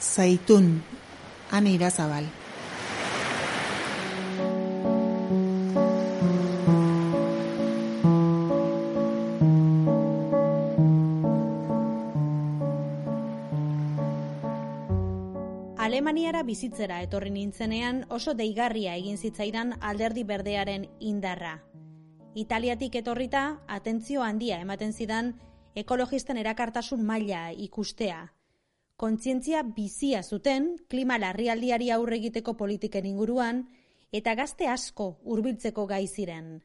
[0.00, 0.82] zaitun,
[1.52, 2.24] ane irazabal.
[15.80, 21.58] Alemaniara bizitzera etorri nintzenean oso deigarria egin zitzaidan alderdi berdearen indarra.
[22.34, 25.34] Italiatik etorrita, atentzio handia ematen zidan
[25.74, 28.28] ekologisten erakartasun maila ikustea.
[29.00, 33.62] Kontzientzia bizia zuten klima larrialdiari aurre egiteko politiken inguruan
[34.12, 36.58] eta gazte asko hurbiltzeko gai ziren.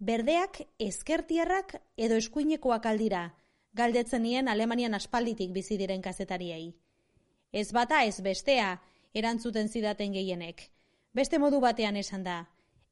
[0.00, 3.26] Berdeak ezkertiarrak edo eskuinekoak aldira,
[3.74, 6.72] galdetzen nien Alemanian aspalditik bizi diren kazetariei
[7.52, 8.80] ez bata ez bestea,
[9.14, 10.64] erantzuten zidaten gehienek.
[11.12, 12.38] Beste modu batean esan da,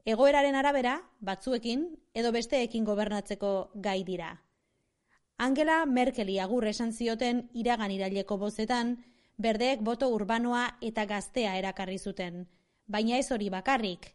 [0.05, 4.35] egoeraren arabera, batzuekin, edo besteekin gobernatzeko gai dira.
[5.47, 8.95] Angela Merkeli agur esan zioten iragan iraileko bozetan,
[9.39, 12.45] berdeek boto urbanoa eta gaztea erakarri zuten.
[12.87, 14.13] Baina ez hori bakarrik.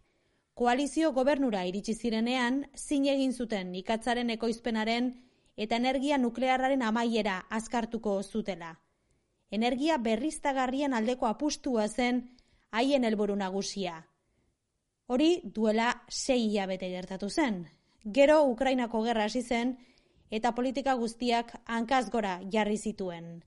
[0.53, 5.11] Koalizio gobernura iritsi zirenean, zin egin zuten ikatzaren ekoizpenaren
[5.57, 8.75] eta energia nuklearraren amaiera azkartuko zutela
[9.51, 12.21] energia berriztagarrien aldeko apustua zen
[12.71, 13.95] haien helburu nagusia.
[15.07, 17.65] Hori duela sei hilabete gertatu zen.
[18.03, 19.77] Gero Ukrainako gerra hasi zen
[20.31, 23.43] eta politika guztiak hankaz gora jarri zituen.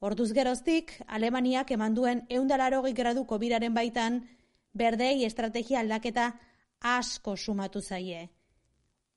[0.00, 4.28] Orduz geroztik, Alemaniak eman duen eundalaro graduko biraren baitan,
[4.74, 6.34] berdei estrategia aldaketa
[6.80, 8.30] asko sumatu zaie.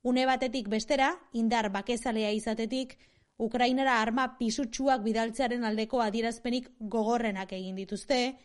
[0.02, 2.96] Une batetik bestera, indar bakezalea izatetik,
[3.38, 8.36] Ukrainara arma pisutsuak bidaltzearen aldeko adierazpenik gogorrenak egin dituzte,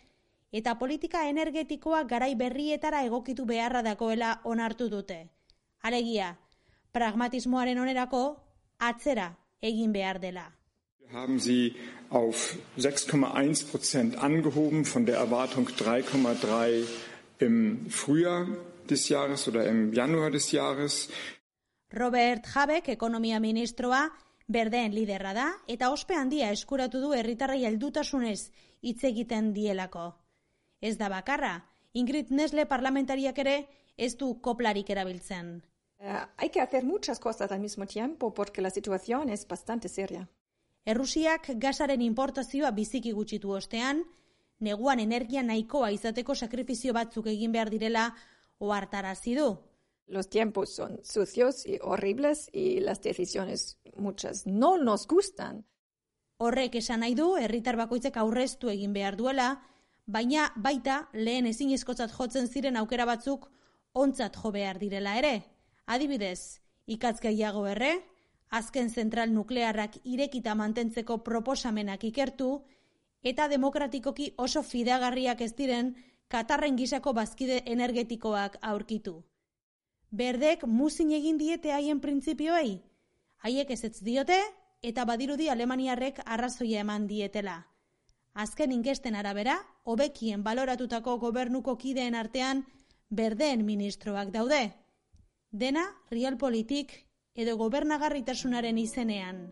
[0.52, 5.30] eta politika energetikoa garai berrietara egokitu beharra dakoela onartu dute.
[5.82, 6.38] Alegia,
[6.92, 8.43] pragmatismoaren onerako
[8.88, 9.32] atzera
[9.62, 10.52] egin behar dela.
[11.14, 11.76] haben sie
[12.10, 16.86] auf 6,1 Prozent angehoben, von der Erwartung 3,3
[17.40, 18.48] im Frühjahr
[18.90, 21.10] des Jahres oder im Januar des Jahres.
[21.92, 24.10] Robert Habeck, ekonomia ministroa,
[24.48, 30.14] berdeen liderra da eta ospe handia eskuratu du herritarrei heldutasunez hitz egiten dielako.
[30.82, 31.62] Ez da bakarra,
[31.94, 35.62] Ingrid Nesle parlamentariak ere ez du koplarik erabiltzen.
[36.04, 40.30] Uh, hay que hacer muchas cosas al mismo tiempo porque la situación es bastante seria.
[40.84, 44.04] Errusiak gasaren importazioa biziki gutxitu ostean,
[44.60, 48.10] neguan energia nahikoa izateko sakrifizio batzuk egin behar direla
[48.60, 49.48] ohartarazi du.
[50.08, 55.66] Los tiempos son sucios y horribles y las decisiones muchas no nos gustan.
[56.38, 59.64] Horrek esan nahi du herritar bakoitzek aurreztu egin behar duela,
[60.06, 63.50] baina baita lehen ezin jotzen ziren aukera batzuk
[63.94, 65.53] ontzat jo behar direla ere.
[65.86, 67.92] Adibidez, ikatz gehiago erre,
[68.50, 72.64] azken zentral nuklearrak irekita mantentzeko proposamenak ikertu,
[73.24, 75.96] eta demokratikoki oso fidagarriak ez diren
[76.34, 79.20] Katarren gisako bazkide energetikoak aurkitu.
[80.10, 82.82] Berdek muzin egin diete haien printzipioei.
[83.44, 84.40] Haiek ez ez diote
[84.82, 87.68] eta badirudi Alemaniarrek arrazoia eman dietela.
[88.34, 92.66] Azken ingesten arabera, hobekien baloratutako gobernuko kideen artean
[93.10, 94.72] berdeen ministroak daude.
[95.54, 96.96] Dena, realpolitik
[97.38, 99.44] edo gobernagarritasunaren izenean.